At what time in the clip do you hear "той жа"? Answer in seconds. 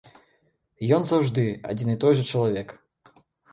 2.07-2.27